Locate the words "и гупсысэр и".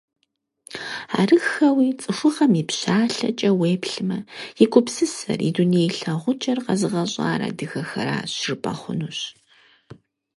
4.63-5.49